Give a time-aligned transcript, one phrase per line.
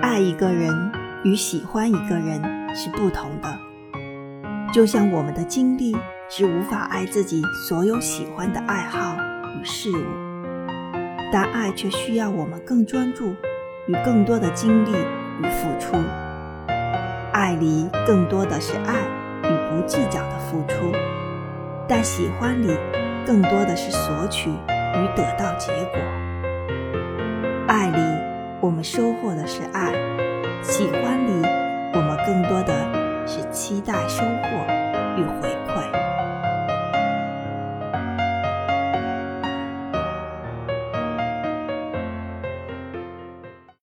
[0.00, 0.92] 爱一个人
[1.24, 2.40] 与喜欢一个人
[2.74, 3.58] 是不同的，
[4.72, 5.96] 就像我们的精力
[6.28, 9.16] 是无法爱自己所有喜欢的爱好
[9.60, 10.04] 与事物，
[11.32, 13.34] 但爱却需要我们更专注
[13.86, 14.92] 与更多的精力
[15.42, 15.96] 与付出。
[17.32, 18.94] 爱里更多的是爱
[19.42, 20.92] 与不计较的付出，
[21.88, 22.68] 但喜欢里
[23.26, 26.00] 更多的是索取与得到结果。
[27.66, 27.98] 爱里
[28.60, 29.92] 我们收获的是爱，
[30.64, 31.46] 喜欢你
[31.94, 34.77] 我们更多的是期待收获。